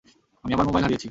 আমি 0.43 0.51
আমার 0.53 0.67
মোবাইল 0.67 0.83
হারিয়েছি। 0.85 0.99